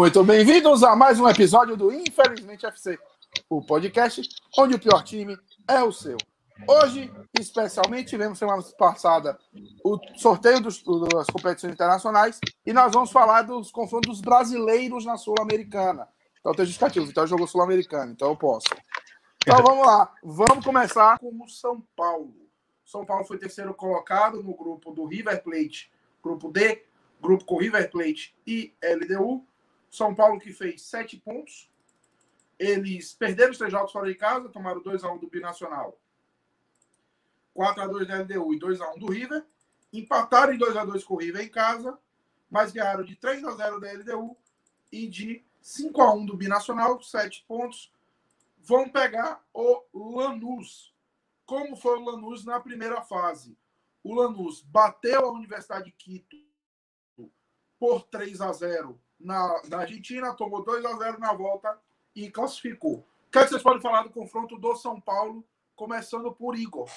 Muito 0.00 0.24
bem-vindos 0.24 0.82
a 0.82 0.96
mais 0.96 1.20
um 1.20 1.28
episódio 1.28 1.76
do 1.76 1.92
Infelizmente 1.92 2.64
FC, 2.64 2.98
o 3.50 3.60
podcast 3.60 4.26
onde 4.56 4.74
o 4.74 4.78
pior 4.78 5.04
time 5.04 5.36
é 5.68 5.82
o 5.82 5.92
seu. 5.92 6.16
Hoje, 6.66 7.12
especialmente, 7.38 8.08
tivemos 8.08 8.38
semana 8.38 8.62
passada 8.78 9.38
o 9.84 9.98
sorteio 10.16 10.58
dos, 10.58 10.82
das 11.12 11.26
competições 11.26 11.74
internacionais 11.74 12.40
e 12.64 12.72
nós 12.72 12.90
vamos 12.94 13.12
falar 13.12 13.42
dos 13.42 13.70
confrontos 13.70 14.22
brasileiros 14.22 15.04
na 15.04 15.18
Sul-Americana. 15.18 16.08
Então, 16.40 16.54
tem 16.54 16.64
justificativo, 16.64 17.04
o 17.04 17.08
Vitória 17.08 17.28
jogou 17.28 17.46
Sul-Americana, 17.46 18.10
então 18.10 18.30
eu 18.30 18.36
posso. 18.36 18.68
Então 19.42 19.58
vamos 19.62 19.86
lá, 19.86 20.10
vamos 20.24 20.64
começar 20.64 21.18
com 21.18 21.44
o 21.44 21.46
São 21.46 21.78
Paulo. 21.94 22.34
São 22.86 23.04
Paulo 23.04 23.26
foi 23.26 23.36
terceiro 23.36 23.74
colocado 23.74 24.42
no 24.42 24.56
grupo 24.56 24.92
do 24.92 25.04
River 25.04 25.42
Plate, 25.42 25.92
grupo 26.22 26.50
D, 26.50 26.86
grupo 27.20 27.44
com 27.44 27.58
River 27.58 27.90
Plate 27.90 28.34
e 28.46 28.72
LDU. 28.82 29.44
São 29.90 30.14
Paulo 30.14 30.38
que 30.38 30.52
fez 30.52 30.82
sete 30.82 31.16
pontos. 31.18 31.68
Eles 32.58 33.12
perderam 33.12 33.50
os 33.50 33.58
três 33.58 33.72
jogos 33.72 33.90
fora 33.90 34.06
de 34.06 34.14
casa, 34.14 34.48
tomaram 34.48 34.82
2x1 34.82 35.18
do 35.18 35.28
Binacional, 35.28 35.98
4x2 37.56 38.06
da 38.06 38.18
LDU 38.20 38.54
e 38.54 38.60
2x1 38.60 38.98
do 38.98 39.10
River. 39.10 39.44
Empataram 39.92 40.52
em 40.52 40.58
2x2 40.58 41.04
com 41.04 41.14
o 41.14 41.18
River 41.18 41.42
em 41.42 41.48
casa, 41.48 41.98
mas 42.48 42.70
ganharam 42.70 43.02
de 43.02 43.16
3x0 43.16 43.80
da 43.80 43.92
LDU 43.92 44.36
e 44.92 45.08
de 45.08 45.44
5x1 45.62 46.26
do 46.26 46.36
Binacional, 46.36 47.02
sete 47.02 47.44
pontos. 47.48 47.92
Vão 48.58 48.88
pegar 48.88 49.42
o 49.52 49.82
Lanús. 49.92 50.94
Como 51.46 51.74
foi 51.74 51.98
o 51.98 52.04
Lanús 52.04 52.44
na 52.44 52.60
primeira 52.60 53.02
fase? 53.02 53.56
O 54.04 54.14
Lanús 54.14 54.60
bateu 54.60 55.26
a 55.26 55.32
Universidade 55.32 55.86
de 55.86 55.92
Quito 55.92 56.36
por 57.78 58.02
3 58.02 58.40
a 58.42 58.52
0 58.52 59.00
na, 59.20 59.60
na 59.68 59.78
Argentina, 59.80 60.34
tomou 60.34 60.64
2 60.64 60.84
a 60.84 60.96
0 60.96 61.18
na 61.18 61.32
volta 61.32 61.78
e 62.14 62.30
classificou. 62.30 63.06
O 63.28 63.30
que, 63.30 63.38
é 63.38 63.42
que 63.44 63.50
vocês 63.50 63.62
podem 63.62 63.80
falar 63.80 64.02
do 64.02 64.10
confronto 64.10 64.58
do 64.58 64.74
São 64.76 65.00
Paulo, 65.00 65.44
começando 65.76 66.32
por 66.32 66.56
Igor? 66.56 66.88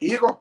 Igor? 0.00 0.40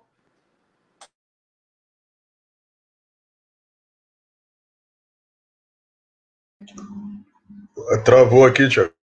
Travou 8.03 8.45
aqui, 8.45 8.67
Tiago. 8.67 9.02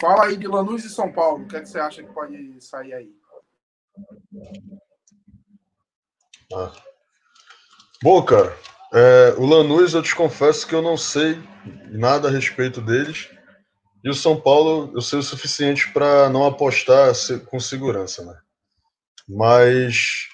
Fala 0.00 0.26
aí 0.26 0.36
de 0.36 0.46
Lanús 0.46 0.84
e 0.84 0.88
São 0.88 1.12
Paulo. 1.12 1.44
O 1.44 1.48
que, 1.48 1.56
é 1.56 1.60
que 1.60 1.68
você 1.68 1.78
acha 1.78 2.02
que 2.02 2.12
pode 2.12 2.60
sair 2.60 2.94
aí? 2.94 3.10
Ah. 6.54 6.72
Bom, 8.02 8.22
cara, 8.24 8.56
é, 8.92 9.34
o 9.36 9.44
Lanús 9.44 9.94
eu 9.94 10.02
te 10.02 10.14
confesso 10.14 10.66
que 10.66 10.74
eu 10.74 10.80
não 10.80 10.96
sei 10.96 11.42
nada 11.90 12.28
a 12.28 12.30
respeito 12.30 12.80
deles. 12.80 13.28
E 14.04 14.08
o 14.08 14.14
São 14.14 14.40
Paulo 14.40 14.92
eu 14.94 15.00
sei 15.00 15.18
o 15.18 15.22
suficiente 15.22 15.92
para 15.92 16.30
não 16.30 16.46
apostar 16.46 17.12
com 17.46 17.58
segurança, 17.58 18.24
né? 18.24 18.38
Mas 19.28 20.28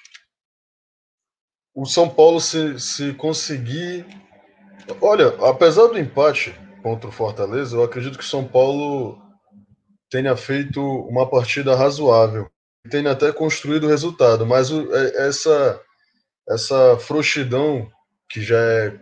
o 1.73 1.85
São 1.85 2.07
Paulo 2.07 2.39
se, 2.39 2.79
se 2.79 3.13
conseguir. 3.15 4.05
Olha, 5.01 5.29
apesar 5.49 5.87
do 5.87 5.97
empate 5.97 6.53
contra 6.83 7.09
o 7.09 7.11
Fortaleza, 7.11 7.75
eu 7.75 7.83
acredito 7.83 8.17
que 8.17 8.23
o 8.23 8.27
São 8.27 8.47
Paulo 8.47 9.24
tenha 10.15 10.37
feito 10.37 10.81
uma 10.81 11.29
partida 11.29 11.75
razoável, 11.75 12.49
tenha 12.89 13.11
até 13.11 13.33
construído 13.33 13.83
o 13.83 13.89
resultado, 13.89 14.45
mas 14.45 14.71
o, 14.71 14.95
é, 14.95 15.27
essa, 15.27 15.81
essa 16.47 16.97
frouxidão, 16.99 17.91
que 18.29 18.41
já 18.41 18.57
é 18.57 18.97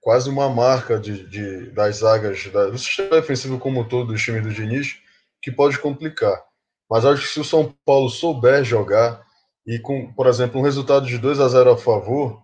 quase 0.00 0.30
uma 0.30 0.48
marca 0.48 0.98
de, 0.98 1.28
de 1.28 1.70
das 1.72 1.96
zagas, 1.96 2.46
da, 2.46 2.70
do 2.70 2.78
sistema 2.78 3.20
defensivo 3.20 3.58
como 3.58 3.86
todo 3.86 4.14
do 4.14 4.18
time 4.18 4.40
do 4.40 4.48
Diniz, 4.48 4.96
que 5.42 5.52
pode 5.52 5.78
complicar. 5.78 6.42
Mas 6.90 7.04
acho 7.04 7.20
que 7.20 7.28
se 7.28 7.40
o 7.40 7.44
São 7.44 7.74
Paulo 7.84 8.08
souber 8.08 8.64
jogar, 8.64 9.22
e 9.66 9.78
com, 9.78 10.10
por 10.14 10.26
exemplo, 10.26 10.58
um 10.58 10.64
resultado 10.64 11.04
de 11.04 11.18
2 11.18 11.38
a 11.38 11.48
0 11.48 11.72
a 11.72 11.76
favor, 11.76 12.40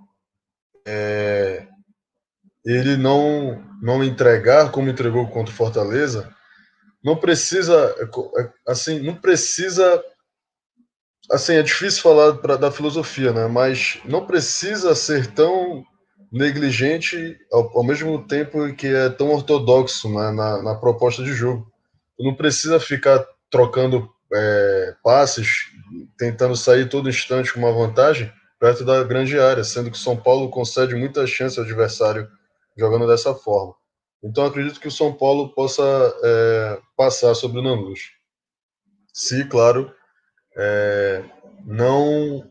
é, 0.86 1.66
ele 2.62 2.94
não, 2.98 3.64
não 3.80 4.04
entregar 4.04 4.70
como 4.70 4.90
entregou 4.90 5.26
contra 5.28 5.50
o 5.50 5.56
Fortaleza, 5.56 6.30
não 7.04 7.16
precisa, 7.16 7.94
é, 7.98 8.50
assim, 8.70 9.00
não 9.00 9.14
precisa, 9.14 10.02
assim, 11.30 11.54
é 11.54 11.62
difícil 11.62 12.02
falar 12.02 12.34
pra, 12.34 12.56
da 12.56 12.70
filosofia, 12.70 13.32
né? 13.32 13.46
Mas 13.46 13.98
não 14.04 14.24
precisa 14.26 14.94
ser 14.94 15.26
tão 15.28 15.84
negligente 16.30 17.36
ao, 17.52 17.78
ao 17.78 17.84
mesmo 17.84 18.26
tempo 18.26 18.72
que 18.74 18.86
é 18.86 19.08
tão 19.10 19.30
ortodoxo 19.30 20.08
né, 20.08 20.30
na, 20.30 20.62
na 20.62 20.74
proposta 20.74 21.22
de 21.22 21.32
jogo. 21.32 21.66
Não 22.18 22.34
precisa 22.34 22.78
ficar 22.78 23.24
trocando 23.50 24.08
é, 24.32 24.94
passes, 25.02 25.48
tentando 26.16 26.56
sair 26.56 26.88
todo 26.88 27.08
instante 27.08 27.52
com 27.52 27.58
uma 27.58 27.72
vantagem 27.72 28.32
perto 28.58 28.84
da 28.84 29.02
grande 29.02 29.38
área, 29.38 29.64
sendo 29.64 29.90
que 29.90 29.98
São 29.98 30.16
Paulo 30.16 30.48
concede 30.48 30.94
muita 30.94 31.26
chance 31.26 31.58
ao 31.58 31.64
adversário 31.64 32.28
jogando 32.78 33.06
dessa 33.08 33.34
forma. 33.34 33.74
Então 34.22 34.46
acredito 34.46 34.78
que 34.78 34.88
o 34.88 34.92
São 34.92 35.12
Paulo 35.12 35.52
possa 35.52 35.82
é, 36.22 36.80
passar 36.96 37.34
sobre 37.34 37.58
o 37.58 37.62
Lanús. 37.62 38.12
Se, 39.12 39.44
claro, 39.48 39.92
é, 40.56 41.24
não 41.64 42.48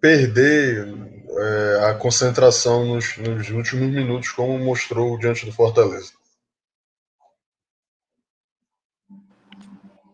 perder 0.00 0.86
é, 1.28 1.90
a 1.90 1.94
concentração 1.94 2.84
nos, 2.84 3.16
nos 3.16 3.48
últimos 3.50 3.94
minutos, 3.94 4.30
como 4.30 4.58
mostrou 4.58 5.16
diante 5.18 5.46
do 5.46 5.52
Fortaleza. 5.52 6.12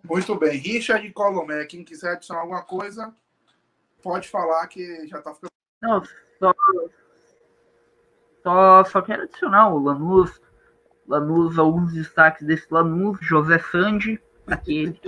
Muito 0.05 0.35
bem. 0.37 0.59
Richard 0.59 1.11
Colomé, 1.13 1.65
quem 1.67 1.85
quiser 1.85 2.13
adicionar 2.13 2.41
alguma 2.41 2.63
coisa, 2.63 3.15
pode 4.03 4.29
falar 4.29 4.67
que 4.69 5.07
já 5.07 5.19
está 5.19 5.35
ficando. 5.35 5.53
Não, 5.83 6.03
só, 6.39 6.55
só, 8.43 8.85
só 8.85 9.03
quero 9.03 9.23
adicionar 9.23 9.75
o 9.75 9.83
Lanús. 9.83 10.41
Lanús, 11.09 11.59
alguns 11.59 11.95
destaques 11.95 12.47
desse 12.47 12.67
Lanús, 12.71 13.19
José 13.23 13.59
Sandi, 13.59 14.21
aquele. 14.47 15.01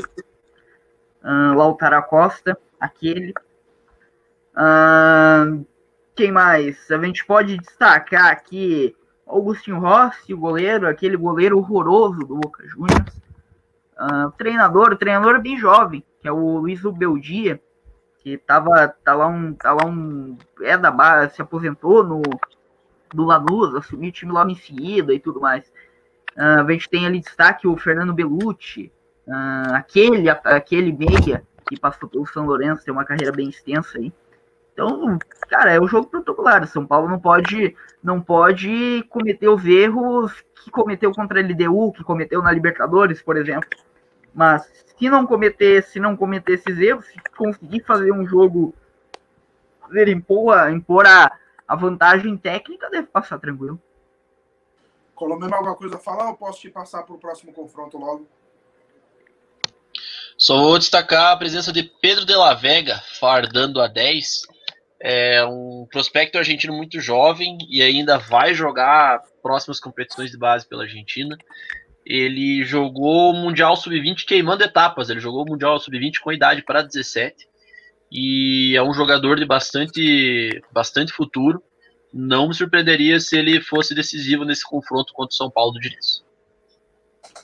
Uh, 1.22 1.54
Lautara 1.54 2.00
Costa, 2.00 2.58
aquele. 2.80 3.34
Uh, 4.56 5.64
quem 6.14 6.32
mais? 6.32 6.90
A 6.90 6.98
gente 6.98 7.24
pode 7.26 7.58
destacar 7.58 8.28
aqui 8.32 8.96
Augustinho 9.26 9.78
Rossi, 9.78 10.32
o 10.32 10.38
goleiro, 10.38 10.88
aquele 10.88 11.16
goleiro 11.16 11.58
horroroso 11.58 12.20
do 12.20 12.36
Boca 12.36 12.66
Juniors. 12.66 13.20
Uh, 13.98 14.30
treinador, 14.38 14.96
treinador 14.96 15.40
bem 15.42 15.58
jovem, 15.58 16.02
que 16.22 16.26
é 16.26 16.32
o 16.32 16.58
Luiz 16.58 16.82
Ubeldia, 16.82 17.60
que 18.20 18.38
tava, 18.38 18.88
tá 19.04 19.14
lá 19.14 19.26
um, 19.26 19.52
tá 19.52 19.72
lá 19.74 19.84
um, 19.84 20.38
é 20.62 20.78
da 20.78 20.90
base, 20.90 21.34
se 21.34 21.42
aposentou 21.42 22.02
no, 22.02 22.22
do 23.14 23.24
Lanús, 23.24 23.74
assumiu 23.74 24.08
o 24.08 24.12
time 24.12 24.32
logo 24.32 24.50
em 24.50 24.56
seguida 24.56 25.12
e 25.12 25.20
tudo 25.20 25.40
mais. 25.40 25.70
Uh, 26.36 26.60
a 26.66 26.72
gente 26.72 26.88
tem 26.88 27.06
ali 27.06 27.20
destaque 27.20 27.66
o 27.66 27.76
Fernando 27.76 28.14
Belucci, 28.14 28.92
uh, 29.26 29.74
aquele, 29.74 30.28
aquele 30.28 30.92
meia 30.92 31.42
que 31.68 31.78
passou 31.78 32.08
pelo 32.08 32.26
São 32.26 32.46
Lourenço, 32.46 32.84
tem 32.84 32.92
uma 32.92 33.04
carreira 33.04 33.32
bem 33.32 33.48
extensa 33.48 33.98
aí. 33.98 34.12
Então, 34.72 35.18
cara, 35.48 35.72
é 35.72 35.80
o 35.80 35.86
jogo 35.86 36.08
protocolar. 36.08 36.66
São 36.66 36.86
Paulo 36.86 37.08
não 37.08 37.18
pode, 37.18 37.76
não 38.02 38.20
pode 38.20 39.04
cometer 39.10 39.48
os 39.48 39.64
erros 39.66 40.32
que 40.64 40.70
cometeu 40.70 41.12
contra 41.12 41.40
a 41.40 41.42
LDU, 41.42 41.92
que 41.92 42.02
cometeu 42.02 42.42
na 42.42 42.50
Libertadores, 42.50 43.20
por 43.20 43.36
exemplo. 43.36 43.68
Mas 44.34 44.70
se 44.96 45.10
não 45.10 45.26
cometer, 45.26 45.82
se 45.82 46.00
não 46.00 46.16
cometer 46.16 46.54
esses 46.54 46.78
erros, 46.78 47.04
se 47.06 47.20
conseguir 47.36 47.80
fazer 47.84 48.12
um 48.12 48.26
jogo, 48.26 48.74
fazer 49.82 50.08
impor, 50.08 50.70
impor 50.70 51.06
a, 51.06 51.30
a 51.66 51.76
vantagem 51.76 52.36
técnica, 52.36 52.88
deve 52.90 53.08
passar 53.08 53.38
tranquilo. 53.38 53.80
Colomeno, 55.20 55.54
alguma 55.54 55.76
coisa 55.76 55.96
a 55.96 55.98
falar 55.98 56.30
ou 56.30 56.34
posso 56.34 56.62
te 56.62 56.70
passar 56.70 57.02
para 57.02 57.14
o 57.14 57.18
próximo 57.18 57.52
confronto 57.52 57.98
logo? 57.98 58.26
Só 60.38 60.56
vou 60.56 60.78
destacar 60.78 61.32
a 61.32 61.36
presença 61.36 61.70
de 61.70 61.82
Pedro 61.82 62.24
de 62.24 62.34
la 62.34 62.54
Vega, 62.54 62.98
fardando 63.20 63.82
a 63.82 63.86
10. 63.86 64.46
É 64.98 65.44
um 65.44 65.86
prospecto 65.90 66.38
argentino 66.38 66.72
muito 66.72 66.98
jovem 67.02 67.58
e 67.68 67.82
ainda 67.82 68.16
vai 68.16 68.54
jogar 68.54 69.22
próximas 69.42 69.78
competições 69.78 70.30
de 70.30 70.38
base 70.38 70.66
pela 70.66 70.84
Argentina. 70.84 71.36
Ele 72.06 72.64
jogou 72.64 73.32
o 73.32 73.34
Mundial 73.34 73.76
Sub-20 73.76 74.24
queimando 74.24 74.64
etapas. 74.64 75.10
Ele 75.10 75.20
jogou 75.20 75.42
o 75.44 75.50
Mundial 75.50 75.78
Sub-20 75.78 76.20
com 76.24 76.32
idade 76.32 76.62
para 76.62 76.80
17 76.80 77.46
e 78.10 78.74
é 78.74 78.82
um 78.82 78.94
jogador 78.94 79.38
de 79.38 79.44
bastante, 79.44 80.62
bastante 80.72 81.12
futuro. 81.12 81.62
Não 82.12 82.48
me 82.48 82.54
surpreenderia 82.54 83.20
se 83.20 83.36
ele 83.36 83.60
fosse 83.60 83.94
decisivo 83.94 84.44
nesse 84.44 84.64
confronto 84.64 85.12
contra 85.12 85.32
o 85.32 85.36
São 85.36 85.50
Paulo 85.50 85.72
do 85.72 85.80
Diniz. 85.80 86.24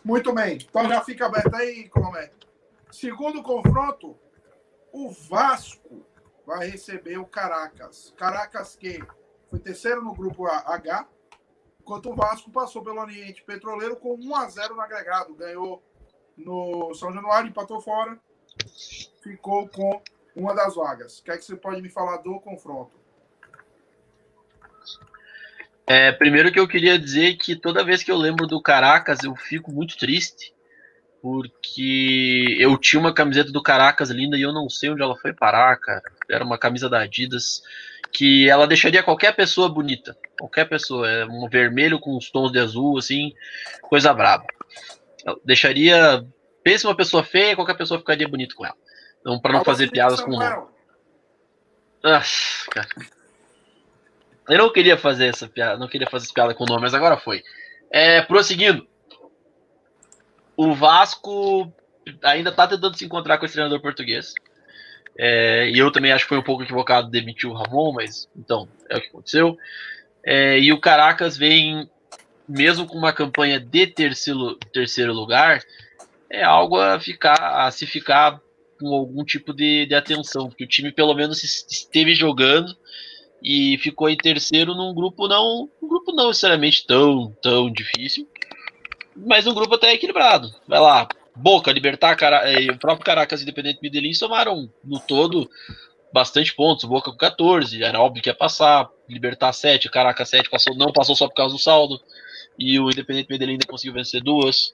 Muito 0.05 0.33
bem. 0.33 0.57
Então 0.57 0.89
já 0.89 1.01
fica 1.03 1.27
aberto 1.27 1.55
aí, 1.55 1.89
Colomé. 1.89 2.31
Segundo 2.91 3.43
confronto, 3.43 4.17
o 4.93 5.11
Vasco 5.11 6.07
vai 6.47 6.69
receber 6.69 7.19
o 7.19 7.27
Caracas. 7.27 8.15
Caracas 8.17 8.77
que 8.77 9.03
foi 9.51 9.59
terceiro 9.59 10.03
no 10.03 10.15
grupo 10.15 10.47
H, 10.47 11.09
enquanto 11.81 12.11
o 12.11 12.15
Vasco 12.15 12.51
passou 12.51 12.83
pelo 12.83 13.01
Oriente 13.01 13.43
Petroleiro 13.43 13.97
com 13.97 14.15
1 14.15 14.35
a 14.35 14.49
0 14.49 14.75
no 14.75 14.81
agregado. 14.81 15.35
Ganhou 15.35 15.83
no 16.37 16.95
São 16.95 17.13
Januário, 17.13 17.49
empatou 17.49 17.81
fora, 17.81 18.19
ficou 19.23 19.69
com 19.69 20.03
uma 20.35 20.55
das 20.55 20.75
vagas. 20.75 21.19
O 21.19 21.25
que 21.25 21.31
é 21.31 21.37
que 21.37 21.45
você 21.45 21.57
pode 21.57 21.81
me 21.81 21.89
falar 21.89 22.19
do 22.19 22.41
confronto? 22.41 23.06
É, 25.87 26.11
primeiro 26.11 26.51
que 26.51 26.59
eu 26.59 26.67
queria 26.67 26.99
dizer 26.99 27.37
que 27.37 27.55
toda 27.55 27.85
vez 27.85 28.03
que 28.03 28.11
eu 28.11 28.17
lembro 28.17 28.47
do 28.47 28.61
Caracas, 28.61 29.23
eu 29.23 29.37
fico 29.37 29.71
muito 29.71 29.97
triste, 29.97 30.53
porque 31.23 32.57
eu 32.59 32.77
tinha 32.77 32.99
uma 32.99 33.15
camiseta 33.15 33.53
do 33.53 33.63
Caracas 33.63 34.11
linda 34.11 34.37
e 34.37 34.43
eu 34.43 34.53
não 34.53 34.69
sei 34.69 34.91
onde 34.91 35.03
ela 35.03 35.17
foi 35.17 35.33
parar, 35.33 35.77
cara. 35.77 36.03
Era 36.29 36.45
uma 36.45 36.59
camisa 36.59 36.89
da 36.89 37.01
Adidas 37.01 37.63
que 38.13 38.49
ela 38.49 38.67
deixaria 38.67 39.03
qualquer 39.03 39.35
pessoa 39.35 39.69
bonita, 39.69 40.17
qualquer 40.39 40.65
pessoa, 40.69 41.09
é 41.09 41.25
um 41.27 41.49
vermelho 41.49 42.01
com 42.01 42.17
os 42.17 42.31
tons 42.31 42.51
de 42.51 42.59
azul, 42.59 42.99
assim, 42.99 43.33
coisa 43.83 44.13
braba. 44.13 44.45
deixaria, 45.45 46.27
pense 46.65 46.87
uma 46.87 46.97
pessoa 46.97 47.23
feia, 47.23 47.55
qualquer 47.55 47.77
pessoa 47.77 48.01
ficaria 48.01 48.27
bonito 48.27 48.57
com 48.57 48.65
ela. 48.65 48.77
Então, 49.21 49.41
para 49.41 49.53
não 49.53 49.65
fazer 49.65 49.91
piadas 49.91 50.21
com 50.21 50.31
o 50.31 50.39
nome. 50.39 50.67
Ah, 52.03 52.23
cara. 52.71 52.89
Eu 54.49 54.59
não 54.59 54.73
queria 54.73 54.97
fazer 54.97 55.27
essa 55.27 55.49
piada, 55.49 55.79
não 55.79 55.89
queria 55.89 56.09
fazer 56.09 56.27
essa 56.27 56.35
piada 56.35 56.55
com 56.55 56.65
o 56.65 56.67
nome, 56.67 56.83
mas 56.83 56.95
agora 56.95 57.17
foi. 57.17 57.43
É, 57.91 58.23
prosseguindo. 58.23 58.87
O 60.57 60.75
Vasco 60.75 61.73
ainda 62.23 62.53
tá 62.53 62.67
tentando 62.67 62.97
se 62.97 63.05
encontrar 63.05 63.39
com 63.39 63.45
esse 63.45 63.55
treinador 63.55 63.81
português. 63.81 64.33
É, 65.19 65.71
e 65.71 65.79
eu 65.79 65.91
também 65.91 66.13
acho 66.13 66.25
que 66.25 66.29
foi 66.29 66.39
um 66.39 66.43
pouco 66.43 66.63
equivocado 66.63 67.11
demitir 67.11 67.49
o 67.49 67.55
Ramon, 67.55 67.93
mas 67.93 68.29
então 68.37 68.69
é 68.89 68.97
o 68.97 69.01
que 69.01 69.09
aconteceu. 69.09 69.57
É, 70.25 70.59
e 70.59 70.73
o 70.73 70.81
Caracas 70.81 71.37
vem, 71.37 71.89
mesmo 72.49 72.87
com 72.87 72.97
uma 72.97 73.13
campanha 73.13 73.59
de 73.59 73.87
terceiro, 73.87 74.57
terceiro 74.73 75.13
lugar, 75.13 75.63
é 76.31 76.43
algo 76.43 76.79
a 76.79 77.01
ficar 77.01 77.39
a 77.39 77.71
se 77.71 77.87
ficar 77.87 78.41
com 78.79 78.95
algum 78.95 79.25
tipo 79.25 79.55
de, 79.55 79.87
de 79.87 79.95
atenção, 79.95 80.49
porque 80.49 80.65
o 80.65 80.69
time 80.69 80.93
pelo 80.93 81.15
menos 81.15 81.43
esteve 81.43 82.15
jogando 82.15 82.77
e 83.43 83.79
ficou 83.79 84.09
em 84.09 84.17
terceiro 84.17 84.75
num 84.75 84.95
grupo 84.95 85.29
não, 85.29 85.69
um 85.83 85.89
grupo 85.89 86.13
não 86.13 86.29
necessariamente 86.29 86.87
tão, 86.87 87.37
tão 87.43 87.71
difícil, 87.71 88.29
mas 89.15 89.47
um 89.47 89.55
grupo 89.55 89.75
até 89.75 89.93
equilibrado. 89.93 90.53
Vai 90.67 90.81
lá, 90.81 91.09
Boca, 91.35 91.71
Libertar, 91.71 92.17
Cara, 92.17 92.51
eh, 92.51 92.71
o 92.71 92.79
próprio 92.79 93.05
Caracas 93.05 93.43
Independente 93.43 93.79
Medellín 93.83 94.15
somaram 94.15 94.71
no 94.83 94.99
todo 94.99 95.49
bastante 96.13 96.55
pontos. 96.55 96.85
Boca 96.87 97.11
com 97.11 97.17
14, 97.17 97.83
era 97.83 98.01
óbvio 98.01 98.23
que 98.23 98.31
ia 98.31 98.35
passar. 98.35 98.89
Libertar 99.09 99.53
7, 99.53 99.91
Caracas 99.91 100.31
7 100.31 100.49
passou, 100.49 100.75
não 100.75 100.93
passou 100.93 101.15
só 101.15 101.29
por 101.29 101.35
causa 101.35 101.55
do 101.55 101.61
saldo. 101.61 102.01
E 102.59 102.81
o 102.81 102.91
Independente 102.91 103.29
Medellín 103.29 103.53
ainda 103.53 103.67
conseguiu 103.67 103.93
vencer 103.93 104.23
duas. 104.23 104.73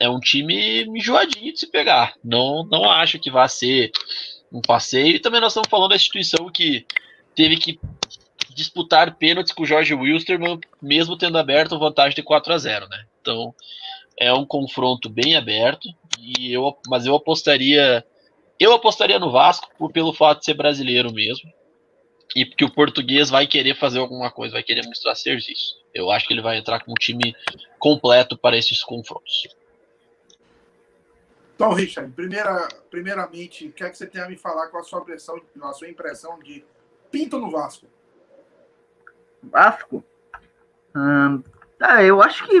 É 0.00 0.08
um 0.08 0.18
time 0.18 0.84
enjoadinho 0.84 1.52
de 1.52 1.60
se 1.60 1.70
pegar. 1.70 2.14
Não, 2.24 2.64
não 2.64 2.90
acho 2.90 3.18
que 3.18 3.30
vai 3.30 3.48
ser 3.48 3.92
um 4.50 4.62
passeio. 4.62 5.16
E 5.16 5.20
também 5.20 5.40
nós 5.40 5.52
estamos 5.52 5.68
falando 5.68 5.90
da 5.90 5.96
instituição 5.96 6.50
que 6.50 6.86
teve 7.34 7.56
que 7.56 7.80
disputar 8.50 9.16
pênaltis 9.16 9.52
com 9.52 9.62
o 9.62 9.66
Jorge 9.66 9.94
Wilstermann, 9.94 10.60
mesmo 10.80 11.18
tendo 11.18 11.38
aberto 11.38 11.78
vantagem 11.78 12.14
de 12.14 12.22
4 12.22 12.52
a 12.52 12.58
0 12.58 12.88
né? 12.88 13.04
Então, 13.20 13.54
é 14.18 14.32
um 14.32 14.44
confronto 14.44 15.08
bem 15.08 15.36
aberto, 15.36 15.88
e 16.18 16.52
eu, 16.52 16.76
mas 16.88 17.04
eu 17.04 17.14
apostaria 17.14 18.04
eu 18.58 18.72
apostaria 18.72 19.18
no 19.18 19.30
Vasco 19.30 19.68
por, 19.76 19.90
pelo 19.92 20.12
fato 20.12 20.40
de 20.40 20.44
ser 20.46 20.54
brasileiro 20.54 21.12
mesmo. 21.12 21.52
E 22.34 22.44
porque 22.44 22.64
o 22.64 22.70
português 22.70 23.30
vai 23.30 23.46
querer 23.46 23.76
fazer 23.76 23.98
alguma 23.98 24.30
coisa, 24.30 24.54
vai 24.54 24.62
querer 24.62 24.84
mostrar 24.86 25.14
serviço. 25.14 25.76
Eu 25.92 26.10
acho 26.10 26.26
que 26.26 26.32
ele 26.32 26.42
vai 26.42 26.56
entrar 26.56 26.84
com 26.84 26.92
um 26.92 26.94
time 26.94 27.34
completo 27.78 28.36
para 28.36 28.56
esses 28.56 28.82
confrontos. 28.82 29.46
Então, 31.54 31.72
Richard, 31.72 32.10
primeira, 32.12 32.68
primeiramente, 32.90 33.68
o 33.68 33.72
que 33.72 33.84
é 33.84 33.90
que 33.90 33.96
você 33.96 34.06
tem 34.06 34.20
a 34.20 34.28
me 34.28 34.36
falar 34.36 34.68
com 34.68 34.78
a 34.78 34.82
sua 34.82 35.00
impressão, 35.00 35.40
a 35.62 35.72
sua 35.72 35.88
impressão 35.88 36.38
de 36.40 36.64
Pinto 37.14 37.38
no 37.38 37.48
Vasco? 37.48 37.86
Vasco? 39.40 40.04
Hum, 40.96 41.44
ah, 41.78 42.02
eu 42.02 42.20
acho 42.20 42.44
que 42.44 42.60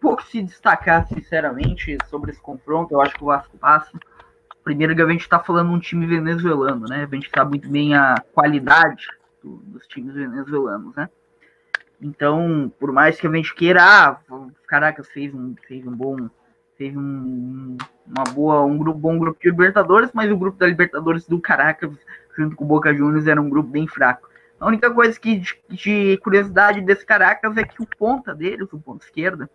pouco 0.00 0.24
se 0.24 0.40
destacar, 0.40 1.06
sinceramente, 1.06 1.98
sobre 2.08 2.30
esse 2.30 2.40
confronto. 2.40 2.94
Eu 2.94 3.02
acho 3.02 3.14
que 3.14 3.22
o 3.22 3.26
Vasco 3.26 3.58
passa. 3.58 3.92
Primeiro 4.64 4.96
que 4.96 5.02
a 5.02 5.08
gente 5.08 5.20
está 5.20 5.38
falando 5.38 5.70
um 5.70 5.78
time 5.78 6.06
venezuelano, 6.06 6.88
né? 6.88 7.06
A 7.10 7.14
gente 7.14 7.30
sabe 7.36 7.50
muito 7.50 7.68
bem 7.68 7.94
a 7.94 8.14
qualidade 8.32 9.08
do, 9.44 9.56
dos 9.56 9.86
times 9.86 10.14
venezuelanos, 10.14 10.96
né? 10.96 11.10
Então, 12.00 12.72
por 12.80 12.92
mais 12.92 13.20
que 13.20 13.26
a 13.26 13.30
gente 13.30 13.54
queira, 13.54 13.82
ah, 13.82 14.18
Caracas 14.66 15.06
fez 15.08 15.34
um, 15.34 15.54
fez 15.68 15.86
um 15.86 15.92
bom, 15.92 16.30
fez 16.78 16.96
um, 16.96 17.76
uma 18.06 18.24
boa, 18.32 18.62
um 18.62 18.78
bom 18.78 19.18
grupo 19.18 19.38
de 19.38 19.50
Libertadores, 19.50 20.10
mas 20.14 20.32
o 20.32 20.36
grupo 20.38 20.56
da 20.56 20.66
Libertadores 20.66 21.26
do 21.26 21.38
Caracas 21.38 21.92
junto 22.36 22.56
com 22.56 22.64
o 22.64 22.68
Boca 22.68 22.94
Juniors, 22.94 23.26
era 23.26 23.40
um 23.40 23.48
grupo 23.48 23.68
bem 23.68 23.86
fraco. 23.86 24.28
A 24.58 24.66
única 24.66 24.90
coisa 24.92 25.18
que 25.18 25.38
de, 25.38 25.60
de 25.68 26.16
curiosidade 26.18 26.80
desse 26.80 27.04
Caracas 27.04 27.56
é 27.56 27.64
que 27.64 27.82
o 27.82 27.86
ponta 27.98 28.34
deles, 28.34 28.72
o 28.72 28.78
ponto 28.78 29.02
esquerda, 29.02 29.50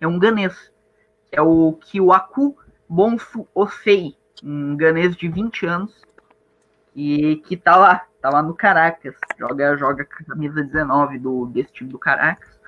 é 0.00 0.06
um 0.06 0.18
ganês. 0.18 0.72
É 1.30 1.40
o 1.42 1.72
Kiwaku 1.74 2.56
Bonsu 2.88 3.48
Osei, 3.54 4.16
um 4.42 4.76
ganês 4.76 5.16
de 5.16 5.28
20 5.28 5.66
anos 5.66 6.02
e 6.94 7.36
que 7.46 7.56
tá 7.56 7.76
lá, 7.76 8.06
tá 8.20 8.28
lá 8.28 8.42
no 8.42 8.54
Caracas, 8.54 9.14
joga 9.38 9.76
joga 9.76 10.04
camisa 10.04 10.62
19 10.62 11.18
do 11.18 11.46
desse 11.46 11.72
time 11.72 11.90
do 11.90 11.98
Caracas. 11.98 12.60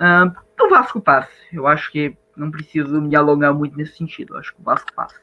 Uh, 0.00 0.34
o 0.64 0.68
Vasco 0.68 1.00
passa. 1.00 1.30
Eu 1.52 1.66
acho 1.66 1.92
que 1.92 2.16
não 2.36 2.50
preciso 2.50 3.00
me 3.00 3.14
alongar 3.14 3.54
muito 3.54 3.76
nesse 3.76 3.96
sentido. 3.96 4.34
Eu 4.34 4.38
acho 4.38 4.54
que 4.54 4.60
o 4.60 4.64
Vasco 4.64 4.92
passa. 4.94 5.20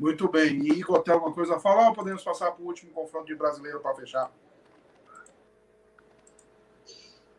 Muito 0.00 0.30
bem. 0.30 0.62
E 0.62 0.78
Igor, 0.78 1.02
tem 1.02 1.12
alguma 1.12 1.34
coisa 1.34 1.56
a 1.56 1.60
falar 1.60 1.88
ou 1.88 1.94
podemos 1.94 2.24
passar 2.24 2.52
para 2.52 2.64
o 2.64 2.66
último 2.66 2.90
confronto 2.90 3.26
de 3.26 3.34
brasileiro 3.34 3.80
para 3.80 3.94
fechar? 3.94 4.32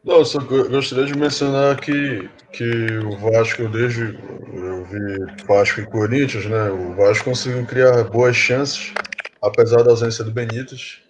Não, 0.03 0.23
só 0.23 0.39
gostaria 0.39 1.05
de 1.05 1.17
mencionar 1.17 1.79
que, 1.79 2.29
que 2.53 2.99
o 2.99 3.17
Vasco, 3.17 3.67
desde 3.67 4.15
eu 4.53 4.85
vi 4.85 5.43
Vasco 5.47 5.81
e 5.81 5.87
Corinthians, 5.87 6.45
né? 6.45 6.69
O 6.69 6.93
Vasco 6.95 7.25
conseguiu 7.25 7.65
criar 7.65 8.03
boas 8.03 8.35
chances, 8.35 8.93
apesar 9.41 9.81
da 9.81 9.89
ausência 9.89 10.23
do 10.23 10.31
Benítez. 10.31 11.01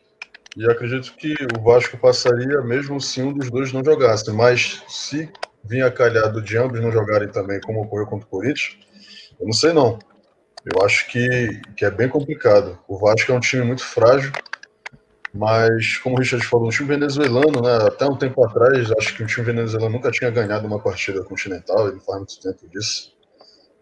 E 0.55 0.65
acredito 0.69 1.13
que 1.17 1.35
o 1.57 1.61
Vasco 1.61 1.97
passaria 1.97 2.61
mesmo 2.61 2.99
se 3.01 3.21
um 3.21 3.33
dos 3.33 3.51
dois 3.51 3.73
não 3.73 3.83
jogasse. 3.83 4.31
Mas 4.31 4.81
se 4.87 5.29
vinha 5.65 5.91
calhado 5.91 6.41
de 6.41 6.57
ambos 6.57 6.79
não 6.79 6.93
jogarem 6.93 7.27
também, 7.27 7.59
como 7.59 7.81
ocorreu 7.81 8.07
contra 8.07 8.25
o 8.25 8.29
Corinthians, 8.29 8.77
eu 9.37 9.45
não 9.45 9.53
sei 9.53 9.73
não. 9.73 9.99
Eu 10.65 10.83
acho 10.85 11.07
que, 11.07 11.61
que 11.75 11.85
é 11.85 11.91
bem 11.91 12.07
complicado. 12.07 12.77
O 12.87 12.97
Vasco 12.97 13.31
é 13.31 13.35
um 13.35 13.39
time 13.39 13.63
muito 13.63 13.83
frágil, 13.83 14.31
mas, 15.33 15.97
como 15.97 16.15
o 16.15 16.19
Richard 16.19 16.45
falou, 16.45 16.67
um 16.67 16.71
time 16.71 16.89
venezuelano, 16.89 17.61
né, 17.61 17.87
até 17.87 18.05
um 18.05 18.17
tempo 18.17 18.45
atrás, 18.45 18.91
acho 18.91 19.15
que 19.15 19.23
um 19.23 19.27
time 19.27 19.45
venezuelano 19.45 19.93
nunca 19.93 20.11
tinha 20.11 20.29
ganhado 20.29 20.67
uma 20.67 20.79
partida 20.79 21.23
continental, 21.23 21.87
ele 21.87 21.99
faz 22.01 22.17
muito 22.17 22.39
tempo 22.39 22.69
disso. 22.69 23.13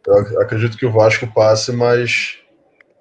Eu 0.08 0.42
acredito 0.42 0.78
que 0.78 0.86
o 0.86 0.92
Vasco 0.92 1.28
passe, 1.34 1.72
mas 1.72 2.38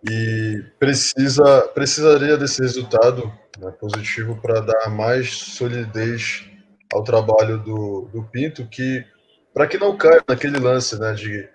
e 0.08 0.62
precisa 0.78 1.62
precisaria 1.74 2.36
desse 2.36 2.62
resultado 2.62 3.32
né, 3.58 3.70
positivo 3.80 4.40
para 4.40 4.60
dar 4.60 4.88
mais 4.90 5.30
solidez 5.30 6.44
ao 6.92 7.02
trabalho 7.02 7.58
do, 7.58 8.08
do 8.12 8.22
Pinto, 8.24 8.66
que 8.66 9.04
para 9.52 9.66
que 9.66 9.76
não 9.76 9.96
caia 9.96 10.22
naquele 10.28 10.58
lance 10.58 10.98
né, 10.98 11.12
de 11.14 11.48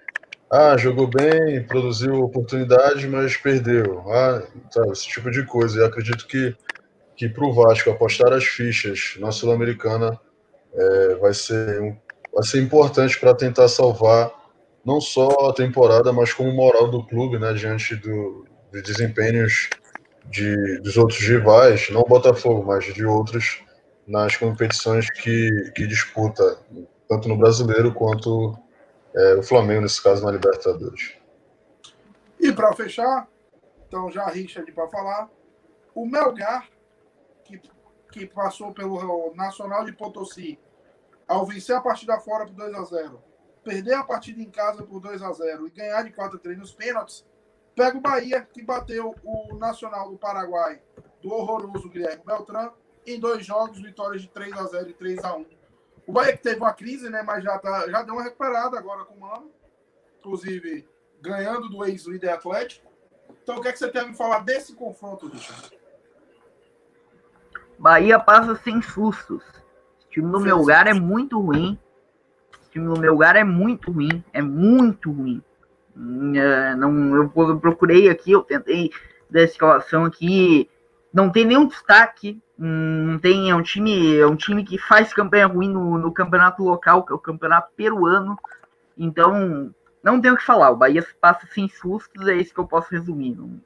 ah, 0.56 0.78
jogou 0.78 1.08
bem, 1.08 1.64
produziu 1.64 2.14
oportunidade, 2.22 3.08
mas 3.08 3.36
perdeu. 3.36 4.04
Ah, 4.08 4.44
sabe, 4.70 4.92
esse 4.92 5.08
tipo 5.08 5.32
de 5.32 5.44
coisa. 5.48 5.82
E 5.82 5.84
acredito 5.84 6.28
que, 6.28 6.56
que 7.16 7.28
para 7.28 7.44
o 7.44 7.52
Vasco 7.52 7.90
apostar 7.90 8.32
as 8.32 8.44
fichas 8.44 9.16
na 9.20 9.32
Sul-Americana 9.32 10.20
é, 10.76 11.16
vai, 11.16 11.34
ser 11.34 11.82
um, 11.82 11.98
vai 12.32 12.44
ser 12.44 12.62
importante 12.62 13.20
para 13.20 13.34
tentar 13.34 13.68
salvar 13.68 14.32
não 14.86 15.02
só 15.02 15.50
a 15.50 15.54
temporada, 15.54 16.14
mas 16.14 16.32
como 16.32 16.54
moral 16.54 16.88
do 16.88 17.04
clube, 17.04 17.40
né, 17.40 17.52
diante 17.54 17.96
do, 17.96 18.46
de 18.72 18.80
desempenhos 18.84 19.72
de, 20.30 20.80
dos 20.82 20.98
outros 20.98 21.20
rivais, 21.20 21.90
não 21.90 22.04
Botafogo, 22.04 22.64
mas 22.64 22.86
de 22.94 23.04
outros, 23.04 23.60
nas 24.08 24.38
competições 24.38 25.10
que, 25.10 25.72
que 25.74 25.88
disputa, 25.88 26.60
tanto 27.10 27.28
no 27.28 27.38
brasileiro 27.38 27.92
quanto 27.92 28.56
é, 29.16 29.36
o 29.36 29.44
Flamengo, 29.44 29.82
nesse 29.82 30.02
caso, 30.02 30.26
na 30.26 30.32
Libertadores. 30.32 31.16
E 32.40 32.52
para 32.52 32.74
fechar, 32.74 33.28
então 33.88 34.12
já 34.12 34.26
Richard 34.28 34.70
para 34.72 34.88
falar, 34.90 35.30
o 35.94 36.06
Melgar, 36.06 36.68
que 37.44 37.62
que 38.12 38.28
passou 38.28 38.72
pelo 38.72 39.34
Nacional 39.34 39.84
de 39.84 39.92
Potosí, 39.92 40.60
ao 41.28 41.48
vencer 41.48 41.76
a 41.76 41.82
partida 41.82 42.20
fora 42.20 42.46
por 42.46 42.54
2 42.54 42.74
a 42.76 42.84
0 42.84 43.24
perder 43.64 43.94
a 43.94 44.04
partida 44.04 44.42
em 44.42 44.50
casa 44.50 44.84
por 44.84 45.00
2 45.00 45.24
a 45.24 45.32
0 45.32 45.68
e 45.68 45.72
ganhar 45.72 46.04
de 46.04 46.12
4 46.12 46.38
a 46.38 46.40
3 46.40 46.58
nos 46.58 46.74
pênaltis, 46.74 47.26
pega 47.74 47.98
o 47.98 48.02
Bahia, 48.02 48.42
que 48.42 48.62
bateu 48.62 49.16
o 49.24 49.56
Nacional 49.56 50.10
do 50.12 50.18
Paraguai, 50.18 50.82
do 51.22 51.32
horroroso 51.32 51.90
Guilherme 51.90 52.24
Beltrán, 52.26 52.72
em 53.08 53.20
dois 53.20 53.46
jogos, 53.46 53.82
vitórias 53.82 54.22
de 54.22 54.28
3 54.28 54.54
a 54.54 54.66
0 54.66 54.90
e 54.90 54.94
3 54.94 55.24
a 55.24 55.36
1 55.36 55.46
O 56.06 56.12
Bahia 56.12 56.36
que 56.36 56.44
teve 56.44 56.58
uma 56.58 56.74
crise, 56.74 57.10
né, 57.10 57.24
mas 57.24 57.44
já, 57.44 57.58
tá, 57.58 57.90
já 57.90 58.02
deu 58.04 58.16
uma 58.16 58.24
recuperada 58.24 58.78
agora 58.78 59.06
com 59.06 59.16
o 59.16 59.20
Mano, 59.20 59.52
inclusive 60.20 60.88
ganhando 61.22 61.70
do 61.70 61.86
ex-líder 61.86 62.30
Atlético. 62.30 62.92
Então, 63.42 63.58
o 63.58 63.62
que, 63.62 63.70
é 63.70 63.72
que 63.72 63.80
você 63.80 63.90
tem 63.90 64.02
a 64.02 64.08
me 64.08 64.16
falar 64.16 64.40
desse 64.40 64.74
confronto, 64.76 65.28
Richard? 65.28 65.72
Bahia 67.80 68.20
passa 68.20 68.56
sem 68.56 68.82
sustos. 68.82 69.44
O 70.06 70.10
time 70.10 70.32
do 70.32 70.40
meu 70.40 70.58
lugar 70.58 70.88
é 70.88 70.94
muito 70.94 71.40
ruim. 71.40 71.78
O 72.68 72.70
time 72.70 72.94
do 72.94 73.00
meu 73.00 73.14
lugar 73.14 73.36
é 73.36 73.44
muito 73.44 73.92
ruim. 73.92 74.24
É 74.32 74.42
muito 74.42 75.12
ruim. 75.12 75.42
É, 76.36 76.76
não, 76.76 77.16
eu 77.16 77.30
procurei 77.60 78.10
aqui, 78.10 78.32
eu 78.32 78.42
tentei 78.42 78.92
da 79.30 79.44
escalação 79.44 80.06
aqui. 80.06 80.70
Não 81.14 81.30
tem 81.30 81.46
nenhum 81.46 81.68
destaque. 81.68 82.42
Não 82.58 83.20
tem, 83.20 83.50
é 83.50 83.56
um 83.56 83.62
time, 83.62 84.18
é 84.18 84.26
um 84.26 84.36
time 84.36 84.64
que 84.64 84.78
faz 84.78 85.14
campanha 85.14 85.48
ruim 85.48 85.70
no, 85.70 85.98
no 85.98 86.12
campeonato 86.12 86.64
local, 86.64 87.04
que 87.04 87.12
é 87.12 87.16
o 87.16 87.20
campeonato 87.20 87.72
peruano. 87.76 88.38
Então, 88.98 89.74
não 90.04 90.20
tem 90.20 90.32
o 90.32 90.38
que 90.38 90.44
falar. 90.44 90.72
O 90.72 90.78
Bahia 90.78 91.06
passa 91.22 91.48
sem 91.54 91.68
sustos, 91.70 92.28
é 92.28 92.36
isso 92.36 92.54
que 92.54 92.60
eu 92.60 92.68
posso 92.68 92.90
resumir. 92.92 93.36
Não, 93.36 93.62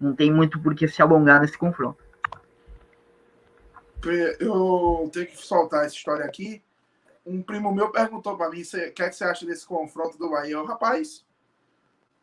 não 0.00 0.14
tem 0.14 0.32
muito 0.32 0.60
por 0.60 0.74
que 0.74 0.88
se 0.88 1.00
alongar 1.02 1.40
nesse 1.40 1.56
confronto 1.56 2.08
eu 4.06 5.10
tenho 5.12 5.26
que 5.26 5.36
soltar 5.36 5.84
essa 5.84 5.94
história 5.94 6.24
aqui. 6.24 6.62
Um 7.26 7.42
primo 7.42 7.74
meu 7.74 7.90
perguntou 7.90 8.36
para 8.36 8.50
mim 8.50 8.62
o 8.62 8.64
que, 8.64 9.02
é 9.02 9.08
que 9.08 9.12
você 9.12 9.24
acha 9.24 9.44
desse 9.44 9.66
confronto 9.66 10.16
do 10.16 10.30
Bahia. 10.30 10.52
Eu, 10.52 10.64
rapaz, 10.64 11.24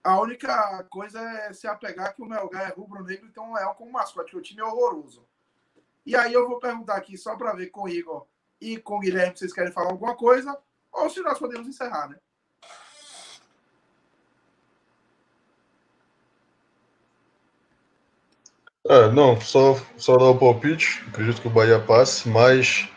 a 0.06 0.22
única 0.22 0.84
coisa 0.84 1.20
é 1.20 1.52
se 1.52 1.68
apegar 1.68 2.14
que 2.14 2.22
o 2.22 2.28
Melgar 2.28 2.70
é 2.70 2.74
rubro-negro 2.74 3.26
e 3.26 3.32
tem 3.32 3.42
um 3.42 3.56
como 3.74 3.92
mascote, 3.92 4.30
que 4.30 4.38
o 4.38 4.42
time 4.42 4.62
é 4.62 4.64
horroroso. 4.64 5.26
E 6.06 6.16
aí 6.16 6.32
eu 6.32 6.48
vou 6.48 6.60
perguntar 6.60 6.96
aqui 6.96 7.18
só 7.18 7.36
para 7.36 7.54
ver 7.54 7.72
com 7.72 7.86
o 7.86 7.90
Igor 7.90 8.28
e 8.62 8.78
com 8.78 8.98
o 8.98 9.00
Guilherme 9.00 9.34
se 9.34 9.40
vocês 9.40 9.54
querem 9.54 9.72
falar 9.72 9.90
alguma 9.90 10.16
coisa, 10.16 10.56
ou 10.92 11.10
se 11.10 11.22
nós 11.22 11.40
podemos 11.40 11.68
encerrar, 11.68 12.08
né? 12.08 12.20
É, 18.88 19.12
não, 19.12 19.42
só, 19.42 19.74
só 19.98 20.18
dar 20.18 20.26
o 20.26 20.38
palpite. 20.38 21.04
Acredito 21.08 21.42
que 21.42 21.48
o 21.48 21.52
Bahia 21.52 21.80
passe, 21.80 22.30
mas 22.30 22.88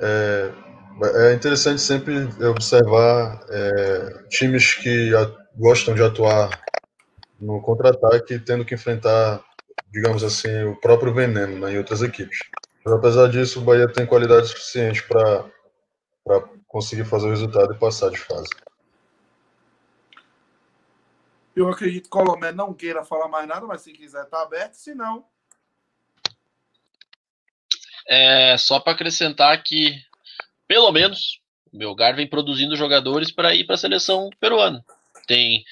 é, 0.00 0.50
é 1.28 1.34
interessante 1.34 1.82
sempre 1.82 2.24
observar 2.42 3.44
é, 3.50 4.24
times 4.30 4.72
que 4.72 5.14
a, 5.14 5.41
gostam 5.56 5.94
de 5.94 6.02
atuar 6.02 6.62
no 7.40 7.60
contra-ataque, 7.60 8.38
tendo 8.38 8.64
que 8.64 8.74
enfrentar, 8.74 9.44
digamos 9.90 10.22
assim, 10.22 10.64
o 10.64 10.76
próprio 10.76 11.12
veneno 11.12 11.58
né, 11.58 11.72
em 11.72 11.78
outras 11.78 12.02
equipes. 12.02 12.38
Mas, 12.84 12.94
apesar 12.94 13.28
disso, 13.28 13.60
o 13.60 13.64
Bahia 13.64 13.88
tem 13.88 14.06
qualidade 14.06 14.48
suficiente 14.48 15.02
para 15.06 15.44
conseguir 16.66 17.04
fazer 17.04 17.26
o 17.26 17.30
resultado 17.30 17.74
e 17.74 17.78
passar 17.78 18.10
de 18.10 18.18
fase. 18.18 18.48
Eu 21.54 21.68
acredito 21.68 22.04
que 22.04 22.16
o 22.16 22.24
Colomé 22.24 22.50
não 22.50 22.72
queira 22.72 23.04
falar 23.04 23.28
mais 23.28 23.46
nada, 23.46 23.66
mas 23.66 23.82
se 23.82 23.92
quiser 23.92 24.24
tá 24.26 24.42
aberto, 24.42 24.74
se 24.74 24.94
não. 24.94 25.24
É, 28.08 28.56
só 28.56 28.80
para 28.80 28.94
acrescentar 28.94 29.62
que, 29.62 29.94
pelo 30.66 30.90
menos, 30.90 31.40
o 31.72 31.76
Melgar 31.76 32.16
vem 32.16 32.26
produzindo 32.26 32.74
jogadores 32.74 33.30
para 33.30 33.54
ir 33.54 33.64
para 33.64 33.74
a 33.74 33.78
seleção 33.78 34.30
peruana. 34.40 34.84
Tem 35.26 35.62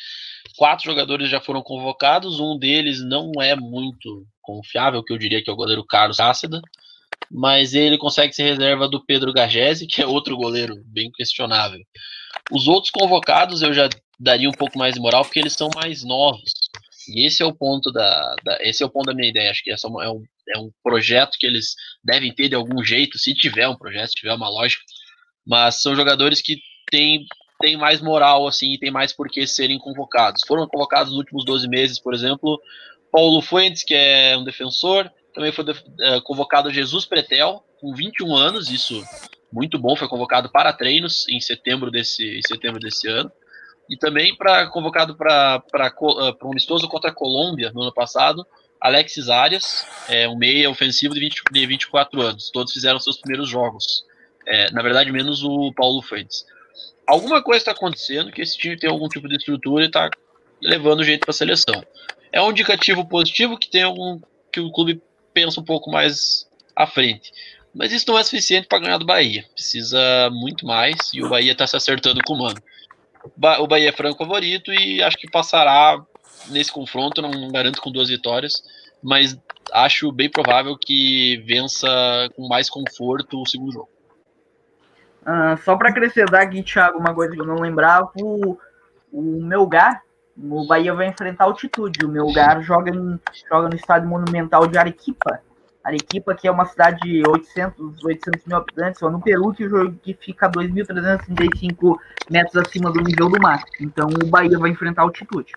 quatro 0.57 0.85
jogadores 0.85 1.31
já 1.31 1.41
foram 1.41 1.63
convocados, 1.63 2.41
um 2.41 2.59
deles 2.59 3.03
não 3.03 3.33
é 3.41 3.55
muito 3.55 4.27
confiável, 4.41 5.03
que 5.03 5.13
eu 5.13 5.19
diria 5.19 5.43
que 5.43 5.51
é 5.51 5.53
o 5.53 5.57
goleiro 5.57 5.85
Carlos 5.85 6.21
Ácida, 6.21 6.61
mas 7.31 7.75
ele 7.75 7.97
consegue 7.97 8.33
ser 8.33 8.43
reserva 8.43 8.89
do 8.89 9.05
Pedro 9.05 9.33
Gagese, 9.33 9.87
que 9.87 10.03
é 10.03 10.07
outro 10.07 10.37
goleiro 10.37 10.75
bem 10.87 11.11
questionável. 11.13 11.81
Os 12.51 12.67
outros 12.67 12.91
convocados 12.91 13.63
eu 13.63 13.73
já 13.73 13.89
daria 14.19 14.49
um 14.49 14.53
pouco 14.53 14.79
mais 14.79 14.95
de 14.95 15.01
moral 15.01 15.25
porque 15.25 15.39
eles 15.39 15.53
são 15.53 15.71
mais 15.75 16.05
novos. 16.05 16.53
E 17.09 17.27
esse 17.27 17.43
é 17.43 17.47
o 17.47 17.55
ponto 17.55 17.91
da, 17.91 18.35
da 18.45 18.59
esse 18.61 18.83
é 18.83 18.87
o 18.87 18.91
ponto 18.91 19.07
da 19.07 19.15
minha 19.15 19.29
ideia. 19.29 19.51
Acho 19.51 19.63
que 19.63 19.73
essa 19.73 19.87
é, 19.87 20.09
um, 20.09 20.23
é 20.55 20.59
um 20.59 20.71
projeto 20.83 21.37
que 21.39 21.47
eles 21.47 21.75
devem 22.05 22.33
ter 22.35 22.49
de 22.49 22.55
algum 22.55 22.85
jeito, 22.85 23.19
se 23.19 23.35
tiver 23.35 23.69
um 23.69 23.77
projeto, 23.77 24.09
se 24.09 24.17
tiver 24.17 24.35
uma 24.35 24.49
lógica. 24.49 24.83
Mas 25.47 25.81
são 25.81 25.97
jogadores 25.97 26.43
que 26.43 26.59
têm, 26.91 27.25
têm 27.61 27.77
mais 27.77 28.01
moral 28.01 28.49
assim 28.49 28.73
e 28.73 28.79
têm 28.79 28.91
mais 28.91 29.13
por 29.13 29.29
que 29.29 29.47
serem 29.47 29.79
convocados. 29.79 30.43
Foram 30.47 30.67
convocados 30.67 31.11
nos 31.11 31.19
últimos 31.19 31.45
12 31.45 31.69
meses, 31.69 32.01
por 32.01 32.15
exemplo, 32.15 32.61
Paulo 33.13 33.41
Fuentes, 33.43 33.85
que 33.85 33.95
é 33.95 34.37
um 34.37 34.45
defensor, 34.45 35.11
também 35.35 35.53
foi 35.53 35.65
uh, 35.65 36.23
convocado 36.25 36.73
Jesus 36.73 37.05
Pretel, 37.05 37.63
com 37.81 37.95
21 37.95 38.35
anos, 38.35 38.71
isso 38.71 39.03
muito 39.53 39.79
bom, 39.79 39.97
foi 39.97 40.09
convocado 40.09 40.51
para 40.51 40.73
treinos 40.73 41.29
em 41.29 41.41
setembro 41.41 41.91
desse, 41.91 42.39
em 42.39 42.43
setembro 42.43 42.81
desse 42.81 43.09
ano 43.09 43.31
e 43.89 43.97
também 43.97 44.37
para 44.37 44.69
convocado 44.69 45.17
para 45.17 45.63
uh, 46.01 46.47
um 46.47 46.53
amistoso 46.53 46.89
contra 46.89 47.11
a 47.11 47.15
Colômbia 47.15 47.73
no 47.73 47.83
ano 47.83 47.93
passado, 47.93 48.47
Alexis 48.81 49.29
Arias, 49.29 49.85
é, 50.09 50.29
um 50.29 50.37
meia 50.37 50.71
ofensivo 50.71 51.13
de, 51.13 51.21
20, 51.21 51.43
de 51.53 51.67
24 51.67 52.23
anos. 52.23 52.51
Todos 52.51 52.73
fizeram 52.73 52.99
seus 52.99 53.19
primeiros 53.19 53.49
jogos. 53.49 54.05
É, 54.47 54.71
na 54.73 54.81
verdade, 54.81 55.13
menos 55.13 55.43
o 55.43 55.73
Paulo 55.75 56.01
Fuentes. 56.01 56.47
Alguma 57.11 57.43
coisa 57.43 57.59
está 57.59 57.73
acontecendo 57.73 58.31
que 58.31 58.41
esse 58.41 58.57
time 58.57 58.79
tem 58.79 58.89
algum 58.89 59.09
tipo 59.09 59.29
de 59.29 59.37
estrutura 59.37 59.85
e 59.85 59.87
está 59.89 60.09
levando 60.63 61.05
gente 61.05 61.21
para 61.21 61.31
a 61.31 61.35
seleção. 61.35 61.83
É 62.33 62.41
um 62.41 62.51
indicativo 62.51 63.05
positivo 63.05 63.59
que 63.59 63.69
tem 63.69 63.83
algum 63.83 64.21
que 64.53 64.61
o 64.61 64.71
clube 64.71 65.03
pensa 65.35 65.61
um 65.61 65.65
pouco 65.65 65.91
mais 65.91 66.49
à 66.77 66.87
frente. 66.87 67.33
Mas 67.75 67.93
isso 67.93 68.07
não 68.09 68.19
é 68.19 68.23
suficiente 68.23 68.67
para 68.69 68.81
ganhar 68.81 68.99
do 68.99 69.07
Bahia. 69.07 69.45
Precisa 69.55 70.31
muito 70.31 70.67
mais 70.67 70.97
e 71.13 71.23
o 71.23 71.29
Bahia 71.29 71.53
está 71.53 71.67
se 71.67 71.77
acertando 71.77 72.21
com 72.25 72.35
o 72.35 72.39
mano 72.39 72.61
o 73.59 73.67
Bahia 73.67 73.91
é 73.91 73.93
franco 73.93 74.19
favorito 74.19 74.73
e 74.73 75.03
acho 75.03 75.17
que 75.17 75.31
passará 75.31 76.03
nesse 76.49 76.73
confronto, 76.73 77.21
não 77.21 77.49
garanto 77.51 77.81
com 77.81 77.91
duas 77.91 78.09
vitórias, 78.09 78.63
mas 79.03 79.39
acho 79.73 80.11
bem 80.11 80.29
provável 80.29 80.77
que 80.77 81.39
vença 81.47 81.89
com 82.35 82.49
mais 82.49 82.71
conforto 82.71 83.41
o 83.41 83.47
segundo 83.47 83.73
jogo. 83.73 83.89
Ah, 85.25 85.57
só 85.59 85.77
para 85.77 85.91
acrescentar 85.91 86.43
aqui, 86.43 86.63
Thiago, 86.63 86.99
uma 86.99 87.15
coisa 87.15 87.35
que 87.35 87.41
eu 87.41 87.47
não 87.47 87.57
lembrava, 87.57 88.11
o, 88.21 88.59
o 89.13 89.23
Melgar, 89.43 90.03
o 90.37 90.67
Bahia 90.67 90.95
vai 90.95 91.09
enfrentar 91.09 91.45
altitude, 91.45 92.05
o 92.05 92.09
Melgar 92.09 92.63
joga, 92.63 92.91
em, 92.91 93.21
joga 93.49 93.69
no 93.69 93.75
estádio 93.75 94.09
monumental 94.09 94.67
de 94.67 94.79
Arequipa, 94.79 95.41
Arequipa, 95.83 96.35
que 96.35 96.47
é 96.47 96.51
uma 96.51 96.67
cidade 96.67 97.01
de 97.01 97.23
800, 97.27 98.05
800 98.05 98.45
mil 98.47 98.57
habitantes, 98.57 99.01
no 99.01 99.21
Peru, 99.21 99.53
que, 99.53 99.69
que 100.03 100.15
fica 100.15 100.47
a 100.47 100.51
2.335 100.51 101.99
metros 102.31 102.57
acima 102.57 102.91
do 102.91 103.01
nível 103.01 103.29
do 103.31 103.41
mar. 103.41 103.63
Então 103.81 104.09
o 104.23 104.27
Bahia 104.27 104.59
vai 104.59 104.71
enfrentar 104.71 105.03
altitude. 105.03 105.55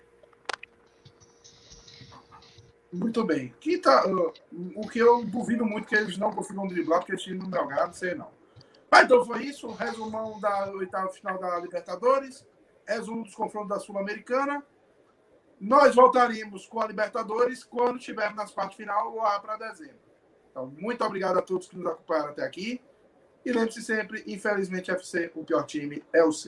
Muito 2.90 3.24
bem. 3.24 3.52
Tá, 3.82 4.06
uh, 4.06 4.32
o 4.76 4.88
que 4.88 4.98
eu 4.98 5.24
duvido 5.24 5.66
muito 5.66 5.88
que 5.88 5.96
eles 5.96 6.16
não 6.16 6.30
consigam 6.30 6.66
driblar, 6.68 7.00
porque 7.00 7.14
esse 7.14 7.24
time 7.24 7.38
não 7.38 7.48
Belgrado, 7.48 7.88
não 7.88 7.92
sei 7.92 8.14
não. 8.14 8.28
Mas 8.94 9.06
então 9.06 9.24
foi 9.24 9.42
isso, 9.42 9.66
resumão 9.72 10.38
da 10.38 10.70
oitava 10.70 11.08
final 11.08 11.36
da 11.36 11.58
Libertadores, 11.58 12.46
resumo 12.86 13.24
dos 13.24 13.34
confrontos 13.34 13.70
da 13.70 13.80
Sul-Americana. 13.80 14.64
Nós 15.60 15.96
voltaremos 15.96 16.64
com 16.68 16.80
a 16.80 16.86
Libertadores 16.86 17.64
quando 17.64 17.98
estivermos 17.98 18.36
nas 18.36 18.52
quartas 18.52 18.76
final 18.76 19.16
lá 19.16 19.40
para 19.40 19.56
dezembro. 19.56 19.98
Então, 20.48 20.72
muito 20.78 21.04
obrigado 21.04 21.36
a 21.36 21.42
todos 21.42 21.66
que 21.66 21.76
nos 21.76 21.88
acompanharam 21.88 22.30
até 22.30 22.44
aqui. 22.44 22.80
E 23.44 23.50
lembre-se 23.50 23.82
sempre, 23.82 24.22
infelizmente, 24.28 24.92
FC, 24.92 25.32
o 25.34 25.42
pior 25.42 25.64
time 25.64 26.00
é 26.12 26.22
o 26.22 26.30
seu. 26.30 26.42